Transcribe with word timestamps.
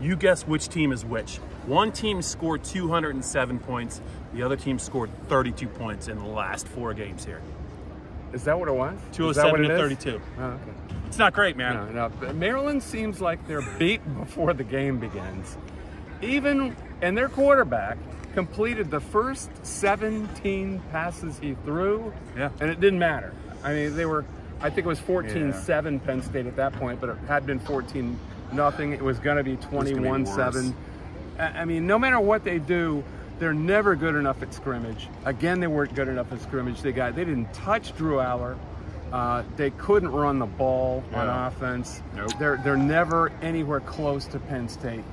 You 0.00 0.16
guess 0.16 0.46
which 0.46 0.68
team 0.68 0.92
is 0.92 1.04
which. 1.04 1.36
One 1.66 1.92
team 1.92 2.20
scored 2.22 2.64
207 2.64 3.58
points, 3.60 4.00
the 4.32 4.42
other 4.42 4.56
team 4.56 4.78
scored 4.78 5.10
32 5.28 5.66
points 5.68 6.08
in 6.08 6.18
the 6.18 6.26
last 6.26 6.68
four 6.68 6.94
games 6.94 7.24
here. 7.24 7.40
Is 8.32 8.44
that 8.44 8.58
what 8.58 8.68
it 8.68 8.74
was? 8.74 8.94
Is 9.10 9.16
207 9.16 9.52
what 9.52 9.70
oh 9.70 9.74
to 9.74 9.82
32. 9.82 10.20
Oh, 10.38 10.44
okay. 10.44 10.60
It's 11.06 11.18
not 11.18 11.32
great, 11.32 11.56
man. 11.56 11.94
No, 11.94 12.08
no. 12.08 12.32
Maryland 12.32 12.82
seems 12.82 13.20
like 13.20 13.46
they're 13.46 13.62
beat 13.78 14.00
before 14.18 14.52
the 14.52 14.64
game 14.64 14.98
begins. 14.98 15.56
Even 16.20 16.76
and 17.00 17.16
their 17.16 17.28
quarterback 17.28 17.96
completed 18.34 18.90
the 18.90 19.00
first 19.00 19.50
17 19.64 20.82
passes 20.90 21.38
he 21.38 21.54
threw. 21.64 22.12
Yeah. 22.36 22.50
And 22.60 22.70
it 22.70 22.80
didn't 22.80 22.98
matter. 22.98 23.32
I 23.62 23.72
mean, 23.72 23.94
they 23.94 24.06
were 24.06 24.24
I 24.60 24.70
think 24.70 24.86
it 24.86 24.88
was 24.88 25.00
14-7 25.00 26.04
Penn 26.04 26.22
State 26.22 26.46
at 26.46 26.56
that 26.56 26.72
point, 26.72 27.00
but 27.00 27.10
it 27.10 27.18
had 27.28 27.44
been 27.44 27.58
14 27.60 28.18
nothing. 28.54 28.92
It 28.92 29.02
was 29.02 29.18
going 29.18 29.36
to 29.36 29.44
be 29.44 29.56
21-7. 29.56 30.72
I 31.38 31.42
I 31.46 31.64
mean, 31.64 31.86
no 31.86 31.98
matter 31.98 32.20
what 32.20 32.44
they 32.44 32.58
do, 32.58 33.02
they're 33.38 33.52
never 33.54 33.96
good 33.96 34.14
enough 34.14 34.42
at 34.42 34.54
scrimmage. 34.54 35.08
Again, 35.24 35.60
they 35.60 35.66
weren't 35.66 35.94
good 35.94 36.08
enough 36.08 36.32
at 36.32 36.40
scrimmage. 36.40 36.80
They 36.82 36.92
got 36.92 37.14
they 37.16 37.24
didn't 37.24 37.52
touch 37.52 37.96
Drew 37.96 38.16
Allar. 38.18 38.56
Uh, 39.12 39.42
they 39.56 39.70
couldn't 39.70 40.10
run 40.10 40.38
the 40.38 40.46
ball 40.46 41.02
Yeah. 41.12 41.22
on 41.22 41.46
offense. 41.46 42.02
Nope. 42.16 42.30
They're 42.38 42.60
they're 42.64 42.76
never 42.76 43.30
anywhere 43.42 43.80
close 43.80 44.26
to 44.26 44.38
Penn 44.38 44.68
State 44.68 45.04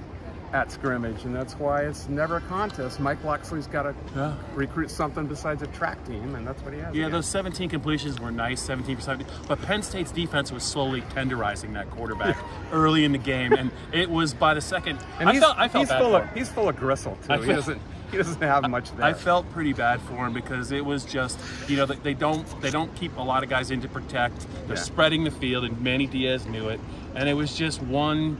at 0.53 0.71
scrimmage, 0.71 1.23
and 1.23 1.33
that's 1.33 1.53
why 1.53 1.81
it's 1.83 2.09
never 2.09 2.37
a 2.37 2.41
contest. 2.41 2.99
Mike 2.99 3.23
Locksley's 3.23 3.67
got 3.67 3.83
to 3.83 3.95
Yeah. 4.15 4.33
recruit 4.53 4.91
something 4.91 5.25
besides 5.25 5.61
a 5.61 5.67
track 5.67 6.03
team, 6.05 6.35
and 6.35 6.45
that's 6.45 6.61
what 6.63 6.73
he 6.73 6.79
has. 6.79 6.93
Yeah, 6.93 7.03
again. 7.03 7.11
those 7.13 7.25
17 7.27 7.69
completions 7.69 8.19
were 8.19 8.31
nice, 8.31 8.61
17 8.61 8.97
for 8.97 9.01
17. 9.01 9.27
But 9.47 9.61
Penn 9.61 9.81
State's 9.81 10.11
defense 10.11 10.51
was 10.51 10.63
slowly 10.63 11.01
tenderizing 11.15 11.73
that 11.73 11.89
quarterback 11.91 12.37
early 12.73 13.05
in 13.05 13.11
the 13.13 13.17
game, 13.17 13.53
and 13.53 13.71
it 13.93 14.09
was 14.09 14.33
by 14.33 14.53
the 14.53 14.61
second. 14.61 14.99
And 15.19 15.29
I 15.29 15.33
he's, 15.33 15.41
felt, 15.41 15.57
I 15.57 15.67
felt 15.69 15.81
he's 15.83 15.89
bad 15.89 15.99
full 16.01 16.11
for 16.11 16.17
of 16.17 16.23
him. 16.25 16.37
he's 16.37 16.49
full 16.49 16.69
of 16.69 16.75
gristle 16.77 17.17
too. 17.25 17.33
I 17.33 17.37
he 17.37 17.45
doesn't 17.53 17.81
he 18.11 18.17
doesn't 18.17 18.41
have 18.41 18.69
much 18.69 18.91
there. 18.97 19.05
I 19.05 19.13
felt 19.13 19.49
pretty 19.53 19.71
bad 19.71 20.01
for 20.01 20.27
him 20.27 20.33
because 20.33 20.73
it 20.73 20.83
was 20.85 21.05
just, 21.05 21.39
you 21.69 21.77
know, 21.77 21.85
they 21.85 21.95
they 21.95 22.13
don't 22.13 22.45
they 22.61 22.69
don't 22.71 22.93
keep 22.95 23.15
a 23.15 23.21
lot 23.21 23.41
of 23.41 23.49
guys 23.49 23.71
in 23.71 23.79
to 23.81 23.87
protect. 23.87 24.45
They're 24.67 24.75
Yeah. 24.75 24.81
spreading 24.81 25.23
the 25.23 25.31
field, 25.31 25.63
and 25.63 25.79
Manny 25.81 26.07
Diaz 26.07 26.45
knew 26.45 26.67
it. 26.67 26.81
And 27.15 27.29
it 27.29 27.35
was 27.35 27.55
just 27.55 27.81
one. 27.81 28.35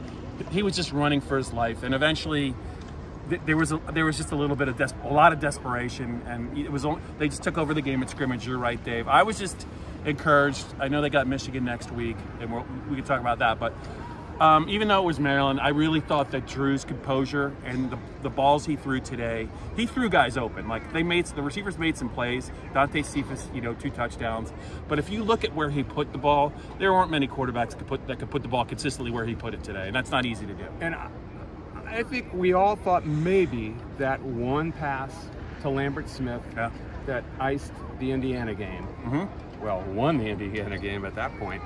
He 0.50 0.62
was 0.62 0.74
just 0.76 0.92
running 0.92 1.20
for 1.20 1.36
his 1.36 1.52
life, 1.52 1.82
and 1.82 1.94
eventually. 1.94 2.54
th- 3.30 3.40
There 3.46 3.56
was 3.56 3.72
a, 3.72 3.80
there 3.92 4.04
was 4.04 4.16
just 4.16 4.32
a 4.32 4.36
little 4.36 4.56
bit 4.56 4.68
of 4.68 4.76
des- 4.76 4.94
a 5.04 5.12
lot 5.12 5.32
of 5.32 5.40
desperation, 5.40 6.22
and 6.26 6.56
it 6.58 6.70
was 6.72 6.84
only, 6.84 7.00
they 7.18 7.28
just 7.28 7.42
took 7.42 7.56
over 7.58 7.72
the 7.74 7.80
game 7.82 8.02
at 8.02 8.10
scrimmage. 8.10 8.46
You're 8.46 8.58
right, 8.58 8.82
Dave. 8.84 9.06
I 9.08 9.22
was 9.22 9.38
just 9.38 9.66
encouraged. 10.04 10.64
I 10.80 10.88
know 10.88 11.00
they 11.00 11.10
got 11.10 11.26
Michigan 11.26 11.64
next 11.64 11.90
week, 11.92 12.16
and 12.40 12.50
we 12.90 12.96
can 12.96 13.04
talk 13.04 13.20
about 13.20 13.38
that. 13.38 13.58
But 13.60 13.72
um, 14.42 14.68
even 14.68 14.88
though 14.88 15.00
it 15.00 15.04
was 15.04 15.20
Maryland, 15.20 15.60
I 15.60 15.68
really 15.68 16.00
thought 16.00 16.32
that 16.32 16.46
Drew's 16.46 16.84
composure 16.84 17.54
and 17.64 17.90
the, 17.90 17.98
the 18.22 18.28
balls 18.30 18.66
he 18.66 18.74
threw 18.76 18.98
today, 19.00 19.48
he 19.76 19.86
threw 19.86 20.08
guys 20.10 20.36
open. 20.36 20.66
Like 20.68 20.92
they 20.92 21.02
made 21.04 21.26
the 21.26 21.42
receivers 21.42 21.78
made 21.78 21.96
some 21.96 22.08
plays. 22.08 22.50
Dante 22.74 23.02
Cephas, 23.02 23.48
you 23.54 23.60
know, 23.60 23.72
two 23.74 23.90
touchdowns. 23.90 24.52
But 24.88 24.98
if 24.98 25.10
you 25.10 25.22
look 25.22 25.44
at 25.44 25.54
where 25.54 25.70
he 25.70 25.82
put 25.84 26.10
the 26.12 26.18
ball, 26.18 26.52
there 26.78 26.92
weren't 26.92 27.10
many 27.10 27.28
quarterbacks 27.28 27.76
could 27.78 27.86
put, 27.86 28.06
that 28.08 28.18
could 28.18 28.30
put 28.30 28.42
the 28.42 28.48
ball 28.48 28.64
consistently 28.64 29.12
where 29.12 29.24
he 29.24 29.34
put 29.36 29.54
it 29.54 29.62
today, 29.62 29.86
and 29.86 29.94
that's 29.94 30.10
not 30.10 30.26
easy 30.26 30.44
to 30.46 30.54
do. 30.54 30.64
And 30.80 30.94
I, 30.96 31.08
I 31.86 32.02
think 32.02 32.32
we 32.34 32.52
all 32.52 32.74
thought 32.76 33.06
maybe 33.06 33.76
that 33.98 34.20
one 34.22 34.72
pass 34.72 35.14
to 35.62 35.68
Lambert 35.68 36.08
Smith 36.08 36.42
Yeah. 36.56 36.70
that 37.06 37.22
iced 37.38 37.72
the 38.00 38.10
Indiana 38.10 38.54
game, 38.54 38.88
Mm-hmm. 39.04 39.64
well, 39.64 39.82
won 39.82 40.18
the 40.18 40.26
Indiana 40.26 40.78
game 40.78 41.04
at 41.04 41.14
that 41.14 41.38
point, 41.38 41.62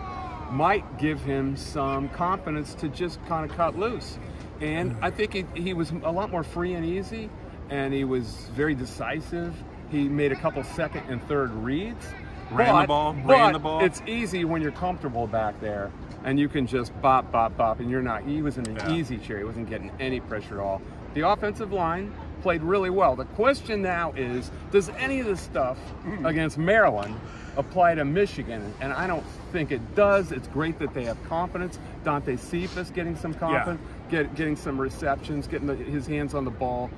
might 0.52 0.98
give 0.98 1.20
him 1.22 1.56
some 1.56 2.08
confidence 2.10 2.74
to 2.76 2.88
just 2.88 3.24
kind 3.26 3.48
of 3.50 3.56
cut 3.56 3.78
loose. 3.78 4.18
And 4.60 4.96
I 5.02 5.10
think 5.10 5.32
he, 5.34 5.44
he 5.54 5.74
was 5.74 5.90
a 5.90 6.10
lot 6.10 6.30
more 6.30 6.42
free 6.42 6.74
and 6.74 6.84
easy, 6.84 7.28
and 7.68 7.92
he 7.92 8.04
was 8.04 8.48
very 8.54 8.74
decisive. 8.74 9.54
He 9.90 10.08
made 10.08 10.32
a 10.32 10.36
couple 10.36 10.62
second 10.64 11.04
and 11.08 11.22
third 11.28 11.52
reads. 11.52 12.06
Ran 12.50 12.80
the 12.80 12.86
ball, 12.86 13.12
ran 13.12 13.24
but 13.24 13.52
the 13.52 13.58
ball. 13.58 13.84
It's 13.84 14.00
easy 14.06 14.44
when 14.44 14.62
you're 14.62 14.70
comfortable 14.72 15.26
back 15.26 15.60
there 15.60 15.90
and 16.24 16.38
you 16.38 16.48
can 16.48 16.66
just 16.66 16.92
bop, 17.00 17.30
bop, 17.32 17.56
bop, 17.56 17.80
and 17.80 17.90
you're 17.90 18.02
not. 18.02 18.22
He 18.22 18.40
was 18.42 18.56
in 18.56 18.66
an 18.68 18.76
Yeah. 18.76 18.92
easy 18.92 19.16
chair. 19.18 19.38
He 19.38 19.44
wasn't 19.44 19.68
getting 19.68 19.90
any 20.00 20.20
pressure 20.20 20.54
at 20.54 20.60
all. 20.60 20.80
The 21.14 21.28
offensive 21.28 21.72
line 21.72 22.12
played 22.42 22.62
really 22.62 22.90
well. 22.90 23.16
The 23.16 23.24
question 23.24 23.82
now 23.82 24.12
is 24.16 24.50
does 24.70 24.88
any 24.90 25.20
of 25.20 25.26
this 25.26 25.40
stuff 25.40 25.78
Mm-hmm. 26.04 26.26
against 26.26 26.56
Maryland 26.58 27.18
apply 27.56 27.94
to 27.96 28.04
Michigan? 28.04 28.72
And 28.80 28.92
I 28.92 29.06
don't 29.06 29.24
think 29.52 29.72
it 29.72 29.94
does. 29.96 30.30
It's 30.32 30.46
great 30.48 30.78
that 30.78 30.94
they 30.94 31.04
have 31.04 31.22
confidence. 31.28 31.78
Dante 32.04 32.36
Cephas 32.36 32.90
getting 32.90 33.16
some 33.16 33.34
confidence, 33.34 33.80
get, 34.10 34.34
getting 34.36 34.54
some 34.56 34.80
receptions, 34.80 35.46
getting 35.48 35.66
the, 35.66 35.74
his 35.74 36.06
hands 36.06 36.34
on 36.34 36.44
the 36.44 36.50
ball. 36.50 36.90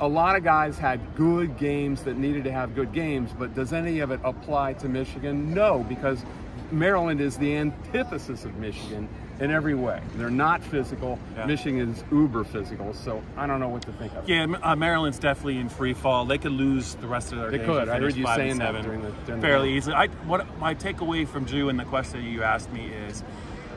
A 0.00 0.08
lot 0.08 0.36
of 0.36 0.42
guys 0.44 0.78
had 0.78 0.98
good 1.14 1.56
games 1.58 2.02
that 2.04 2.16
needed 2.16 2.44
to 2.44 2.52
have 2.52 2.74
good 2.74 2.92
games, 2.92 3.30
but 3.38 3.54
does 3.54 3.72
any 3.72 4.00
of 4.00 4.10
it 4.10 4.20
apply 4.24 4.72
to 4.74 4.88
Michigan? 4.88 5.52
No, 5.54 5.84
because 5.88 6.24
Maryland 6.70 7.20
is 7.20 7.36
the 7.36 7.54
antithesis 7.56 8.44
of 8.44 8.54
Michigan 8.56 9.08
in 9.40 9.50
every 9.50 9.74
way. 9.74 10.00
They're 10.16 10.30
not 10.30 10.62
physical. 10.62 11.18
Yeah. 11.34 11.46
Michigan 11.46 11.90
is 11.92 12.04
uber 12.12 12.44
physical, 12.44 12.92
so 12.92 13.22
I 13.36 13.46
don't 13.46 13.58
know 13.58 13.68
what 13.68 13.82
to 13.82 13.92
think 13.92 14.14
of. 14.14 14.28
Yeah, 14.28 14.46
uh, 14.62 14.76
Maryland's 14.76 15.18
definitely 15.18 15.58
in 15.58 15.68
free 15.68 15.94
fall. 15.94 16.26
They 16.26 16.38
could 16.38 16.52
lose 16.52 16.94
the 16.96 17.06
rest 17.06 17.32
of 17.32 17.38
their 17.38 17.50
They 17.50 17.58
could. 17.58 17.88
I 17.88 17.98
heard 17.98 18.14
you 18.16 18.26
saying 18.26 18.58
that 18.58 18.80
during 18.82 19.02
the- 19.02 19.12
during 19.26 19.40
fairly 19.40 19.68
game. 19.68 19.78
easily. 19.78 19.96
I, 19.96 20.06
what 20.26 20.46
my 20.58 20.74
takeaway 20.74 21.26
from 21.26 21.44
Drew 21.44 21.68
and 21.70 21.78
the 21.80 21.84
question 21.84 22.22
you 22.24 22.42
asked 22.42 22.70
me 22.72 22.86
is, 23.08 23.24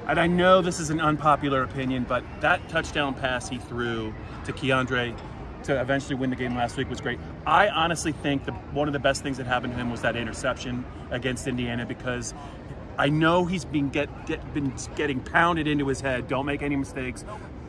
and 0.07 0.19
I 0.19 0.28
know 0.28 0.62
this 0.62 0.81
is 0.81 0.90
an 0.90 1.00
unpopular 1.00 1.63
opinion, 1.63 2.06
but 2.07 2.23
that 2.41 2.68
touchdown 2.68 3.13
pass 3.13 3.47
he 3.47 3.57
threw 3.57 4.13
to 4.46 4.52
Keandre 4.52 5.16
to 5.63 5.79
eventually 5.79 6.16
win 6.16 6.29
the 6.29 6.35
game 6.35 6.57
last 6.57 6.75
week 6.75 6.90
was 6.90 7.00
great. 7.00 7.18
I 7.47 7.69
honestly 7.69 8.12
think 8.12 8.44
the, 8.44 8.52
one 8.52 8.90
of 8.90 8.94
the 8.94 9.00
best 9.00 9.23
things 9.23 9.38
that 9.38 9.47
happened 9.47 9.72
to 9.72 9.79
him 9.79 9.90
was 9.90 10.02
that 10.02 10.18
interception 10.18 10.84
against 11.09 11.47
Indiana 11.47 11.85
because 11.85 12.34
I 12.98 13.09
know 13.09 13.46
he's 13.46 13.66
been 13.66 13.90
get, 13.90 14.28
get 14.28 14.54
been 14.54 14.74
getting 14.96 15.20
pounded 15.20 15.68
into 15.68 15.88
his 15.88 16.02
head. 16.02 16.28
Don't 16.28 16.46
make 16.46 16.62
any 16.62 16.76
mistakes. 16.76 17.26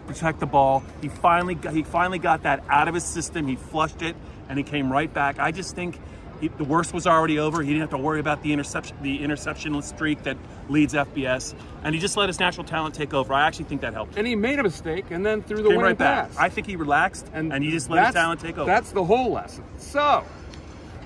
Protect 0.07 0.39
the 0.41 0.47
ball. 0.47 0.83
He 1.01 1.09
finally 1.09 1.55
got, 1.55 1.73
he 1.73 1.83
finally 1.83 2.19
got 2.19 2.43
that 2.43 2.63
out 2.69 2.89
of 2.89 2.95
his 2.95 3.05
system. 3.05 3.47
He 3.47 3.57
flushed 3.57 4.03
it 4.03 4.17
and 4.49 4.59
he 4.59 4.65
came 4.65 4.93
right 4.93 5.13
back. 5.13 5.39
I 5.39 5.51
just 5.51 5.75
think 5.75 5.99
he, 6.41 6.49
the 6.49 6.65
worst 6.65 6.93
was 6.93 7.07
already 7.07 7.39
over. 7.39 7.63
He 7.63 7.69
didn't 7.69 7.81
have 7.83 7.91
to 7.91 7.99
worry 7.99 8.21
about 8.21 8.43
the 8.43 8.53
interception 8.53 8.97
the 9.01 9.23
interception 9.23 9.81
streak 9.83 10.25
that 10.25 10.37
leads 10.69 10.93
FBS, 10.95 11.55
and 11.83 11.95
he 11.95 12.01
just 12.01 12.17
let 12.17 12.29
his 12.29 12.39
natural 12.41 12.65
talent 12.67 12.95
take 12.95 13.15
over. 13.15 13.33
I 13.33 13.47
actually 13.47 13.67
think 13.67 13.81
that 13.83 13.93
helped. 13.95 14.17
And 14.17 14.27
he 14.27 14.35
made 14.37 14.59
a 14.59 14.63
mistake 14.63 15.07
and 15.11 15.25
then 15.25 15.43
threw 15.43 15.59
the 15.59 15.63
Came 15.65 15.77
winning 15.77 15.83
right 15.83 15.99
back. 15.99 16.29
pass. 16.29 16.37
I 16.39 16.49
think 16.49 16.67
he 16.67 16.77
relaxed 16.77 17.31
and, 17.33 17.53
and 17.53 17.63
he 17.65 17.71
just 17.71 17.89
let 17.89 18.07
his 18.07 18.15
talent 18.15 18.41
take 18.41 18.59
over. 18.59 18.67
That's 18.67 18.91
the 18.91 19.05
whole 19.05 19.33
lesson. 19.33 19.65
So, 19.79 20.25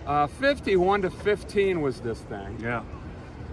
uh, 0.07 0.27
51 0.27 1.03
to 1.03 1.11
15 1.11 1.81
was 1.83 2.01
this 2.01 2.21
thing. 2.23 2.59
yeah. 2.61 2.83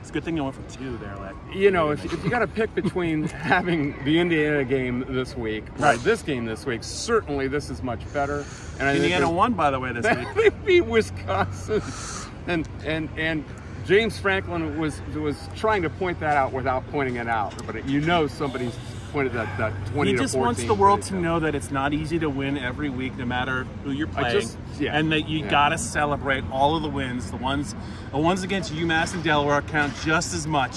It's 0.05 0.11
a 0.11 0.13
good 0.13 0.23
thing 0.23 0.37
you 0.37 0.43
went 0.43 0.55
for 0.55 0.77
two 0.77 0.97
there. 0.97 1.15
Like 1.15 1.35
You 1.51 1.71
know, 1.71 1.89
if, 1.89 2.05
if 2.05 2.23
you 2.23 2.29
got 2.29 2.37
to 2.39 2.47
pick 2.47 2.75
between 2.75 3.23
having 3.27 3.95
the 4.05 4.19
Indiana 4.19 4.63
game 4.63 5.03
this 5.09 5.35
week 5.35 5.63
or 5.79 5.81
Right. 5.85 5.99
this 6.01 6.21
game 6.21 6.45
this 6.45 6.63
week, 6.63 6.83
certainly 6.83 7.47
this 7.47 7.71
is 7.71 7.81
much 7.81 8.01
better. 8.13 8.45
And 8.79 8.87
I 8.87 8.91
think 8.93 9.05
Indiana 9.05 9.31
won, 9.31 9.53
by 9.53 9.71
the 9.71 9.79
way, 9.79 9.93
this 9.93 10.05
week. 10.15 10.27
they 10.35 10.49
beat 10.63 10.81
Wisconsin, 10.81 11.81
and 12.45 12.69
and 12.85 13.09
and 13.17 13.43
James 13.87 14.19
Franklin 14.19 14.77
was 14.79 15.01
was 15.15 15.49
trying 15.55 15.81
to 15.81 15.89
point 15.89 16.19
that 16.19 16.37
out 16.37 16.53
without 16.53 16.87
pointing 16.91 17.15
it 17.15 17.27
out, 17.27 17.55
but 17.65 17.89
you 17.89 17.99
know 18.01 18.27
somebody's 18.27 18.75
pointed 19.15 19.31
that 19.33 19.57
that 19.57 19.73
twenty 19.87 20.11
He 20.11 20.17
just 20.17 20.33
14 20.33 20.45
wants 20.45 20.63
the 20.65 20.73
world 20.73 21.01
to 21.03 21.09
to 21.11 21.15
know 21.15 21.39
that 21.39 21.55
it's 21.55 21.71
not 21.71 21.93
easy 21.93 22.19
to 22.19 22.29
win 22.29 22.57
every 22.57 22.89
week, 22.89 23.17
no 23.17 23.23
matter 23.25 23.65
who 23.85 23.91
you're 23.91 24.07
playing, 24.07 24.41
just- 24.41 24.57
yeah. 24.77 24.97
and 24.97 25.09
that 25.13 25.29
you 25.29 25.39
Yeah. 25.39 25.49
gotta 25.49 25.77
celebrate 25.77 26.43
all 26.51 26.75
of 26.75 26.83
the 26.83 26.89
wins. 26.89 27.31
The 27.31 27.37
ones, 27.37 27.73
the 28.11 28.17
ones 28.17 28.43
against 28.43 28.73
UMass 28.73 29.13
and 29.13 29.23
Delaware 29.23 29.61
count 29.61 29.93
just 30.03 30.33
as 30.33 30.45
much 30.45 30.75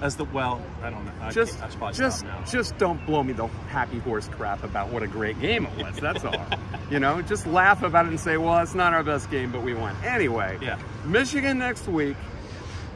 as 0.00 0.16
the. 0.16 0.24
Well, 0.24 0.62
I 0.82 0.88
don't 0.88 1.04
know. 1.04 1.12
I 1.20 1.30
Just, 1.30 1.58
just, 1.92 2.24
now. 2.24 2.42
just 2.50 2.78
don't 2.78 3.04
blow 3.06 3.22
me 3.22 3.34
the 3.34 3.48
happy 3.68 3.98
horse 3.98 4.28
crap 4.28 4.64
about 4.64 4.88
what 4.88 5.02
a 5.02 5.06
great 5.06 5.38
game 5.40 5.66
it 5.66 5.84
was. 5.84 5.96
That's 5.96 6.24
all. 6.24 6.34
you 6.90 6.98
know, 7.00 7.20
just 7.20 7.46
laugh 7.46 7.82
about 7.82 8.06
it 8.06 8.08
and 8.10 8.20
say, 8.20 8.38
"Well, 8.38 8.58
it's 8.60 8.74
not 8.74 8.94
our 8.94 9.02
best 9.02 9.30
game, 9.30 9.52
but 9.52 9.62
we 9.62 9.74
won." 9.74 9.94
Anyway, 10.04 10.56
Yeah. 10.62 10.78
Michigan 11.04 11.58
next 11.58 11.86
week. 11.86 12.16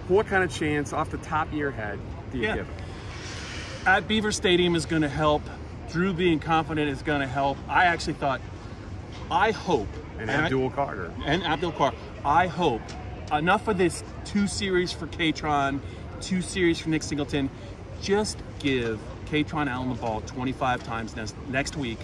What 0.08 0.26
kind 0.26 0.42
of 0.42 0.50
chance, 0.50 0.94
off 0.94 1.10
the 1.10 1.18
top 1.18 1.48
of 1.48 1.52
your 1.54 1.70
head, 1.70 1.98
do 2.32 2.38
you 2.38 2.44
Yeah. 2.44 2.54
give 2.56 2.68
it? 2.68 2.74
At 3.88 4.06
Beaver 4.06 4.32
Stadium 4.32 4.74
is 4.76 4.84
going 4.84 5.00
to 5.00 5.08
help. 5.08 5.40
Drew 5.90 6.12
being 6.12 6.40
confident 6.40 6.90
is 6.90 7.00
going 7.00 7.22
to 7.22 7.26
help. 7.26 7.56
I 7.70 7.86
actually 7.86 8.12
thought 8.12 8.42
I 9.30 9.50
hope 9.52 9.88
And 10.18 10.30
I- 10.30 10.34
Abdul 10.44 10.68
Carter. 10.72 11.10
and 11.24 11.42
Abdul 11.42 11.72
Carr. 11.72 11.94
I 12.22 12.48
hope 12.48 12.82
enough 13.32 13.66
of 13.66 13.78
this 13.78 14.04
two 14.26 14.46
series 14.46 14.92
for 14.92 15.06
Kaytron, 15.06 15.80
two 16.20 16.42
series 16.42 16.78
for 16.78 16.90
Nick 16.90 17.02
Singleton. 17.02 17.48
Just 18.02 18.36
give 18.58 19.00
Kaytron 19.30 19.68
Allen 19.70 19.88
the 19.88 19.94
ball 19.94 20.20
25 20.26 20.84
times 20.84 21.16
next, 21.16 21.34
next 21.48 21.74
week. 21.74 21.98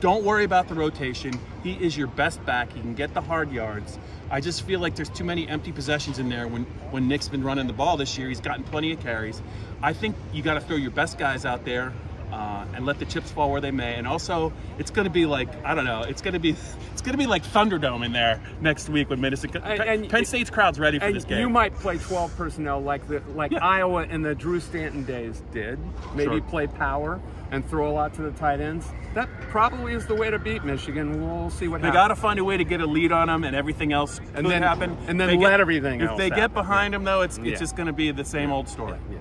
Don't 0.00 0.24
worry 0.24 0.44
about 0.44 0.68
the 0.68 0.74
rotation. 0.74 1.38
He 1.62 1.74
is 1.74 1.96
your 1.96 2.08
best 2.08 2.44
back. 2.44 2.72
He 2.72 2.80
can 2.80 2.94
get 2.94 3.14
the 3.14 3.20
hard 3.20 3.50
yards. 3.52 3.98
I 4.30 4.40
just 4.40 4.62
feel 4.62 4.80
like 4.80 4.96
there's 4.96 5.08
too 5.08 5.24
many 5.24 5.48
empty 5.48 5.72
possessions 5.72 6.18
in 6.18 6.28
there 6.28 6.48
when, 6.48 6.64
when 6.90 7.06
Nick's 7.08 7.28
been 7.28 7.44
running 7.44 7.66
the 7.66 7.72
ball 7.72 7.96
this 7.96 8.18
year. 8.18 8.28
He's 8.28 8.40
gotten 8.40 8.64
plenty 8.64 8.92
of 8.92 9.00
carries. 9.00 9.40
I 9.82 9.92
think 9.92 10.16
you 10.32 10.42
got 10.42 10.54
to 10.54 10.60
throw 10.60 10.76
your 10.76 10.90
best 10.90 11.18
guys 11.18 11.44
out 11.44 11.64
there 11.64 11.92
uh, 12.32 12.64
and 12.74 12.84
let 12.86 12.98
the 12.98 13.04
chips 13.04 13.30
fall 13.30 13.50
where 13.50 13.60
they 13.60 13.70
may. 13.70 13.94
And 13.94 14.06
also, 14.06 14.52
it's 14.78 14.90
going 14.90 15.04
to 15.04 15.10
be 15.10 15.26
like 15.26 15.48
I 15.64 15.74
don't 15.74 15.84
know. 15.84 16.02
It's 16.02 16.22
going 16.22 16.34
to 16.34 16.40
be 16.40 16.50
it's 16.92 17.02
going 17.02 17.12
to 17.12 17.18
be 17.18 17.26
like 17.26 17.44
Thunderdome 17.44 18.04
in 18.04 18.12
there 18.12 18.40
next 18.60 18.88
week 18.88 19.10
when 19.10 19.20
Minnesota. 19.20 19.62
And- 19.64 19.78
Penn, 19.78 19.88
and- 19.88 20.10
Penn 20.10 20.24
State's 20.24 20.50
crowd's 20.50 20.78
ready 20.78 20.98
for 20.98 21.12
this 21.12 21.24
game. 21.24 21.40
you 21.40 21.48
might 21.48 21.74
play 21.74 21.98
12 21.98 22.36
personnel 22.36 22.80
like 22.80 23.06
the 23.08 23.22
like 23.34 23.52
Yeah. 23.52 23.64
Iowa 23.64 24.04
in 24.04 24.22
the 24.22 24.34
Drew 24.34 24.60
Stanton 24.60 25.04
days 25.04 25.42
did. 25.52 25.78
Maybe 26.14 26.30
Sure. 26.32 26.40
play 26.42 26.66
power 26.66 27.20
and 27.52 27.64
throw 27.68 27.88
a 27.88 27.92
lot 27.92 28.12
to 28.14 28.22
the 28.22 28.32
tight 28.32 28.60
ends. 28.60 28.88
That 29.14 29.28
probably 29.42 29.94
is 29.94 30.04
the 30.06 30.14
way 30.16 30.30
to 30.30 30.38
beat 30.38 30.64
Michigan. 30.64 31.22
We'll 31.24 31.48
see 31.48 31.68
what 31.68 31.80
happens. 31.80 31.92
They 31.94 31.96
got 31.96 32.08
to 32.08 32.16
find 32.16 32.40
a 32.40 32.44
way 32.44 32.56
to 32.56 32.64
get 32.64 32.80
a 32.80 32.86
lead 32.86 33.12
on 33.12 33.28
them, 33.28 33.44
and 33.44 33.54
everything 33.54 33.92
else 33.92 34.18
And 34.18 34.34
could 34.34 34.46
then- 34.46 34.62
happen. 34.62 34.96
and 35.06 35.18
then 35.20 35.28
They 35.28 35.36
let 35.36 35.50
get- 35.50 35.60
everything 35.60 36.00
If 36.00 36.16
they 36.16 36.28
get 36.28 36.38
happen. 36.38 36.54
behind 36.54 36.92
them, 36.92 37.04
though, 37.04 37.22
it's 37.22 37.38
Yeah. 37.38 37.52
it's 37.52 37.60
just 37.60 37.76
going 37.76 37.86
to 37.86 37.92
be 37.92 38.10
the 38.10 38.24
same 38.24 38.50
old 38.50 38.68
story. 38.68 38.98
Yeah. 39.10 39.18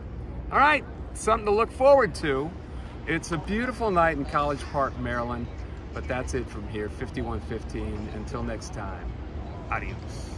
All 0.52 0.58
right, 0.58 0.84
something 1.14 1.46
to 1.46 1.52
look 1.52 1.72
forward 1.72 2.16
to. 2.16 2.50
It's 3.08 3.32
a 3.32 3.38
beautiful 3.38 3.92
night 3.92 4.18
in 4.18 4.26
College 4.26 4.62
Park, 4.72 4.98
Maryland. 5.00 5.46
But 5.94 6.08
that's 6.08 6.34
it 6.34 6.50
from 6.50 6.68
here, 6.70 6.90
5115. 6.90 8.10
Until 8.16 8.42
next 8.42 8.74
time, 8.74 9.12
adios. 9.70 10.35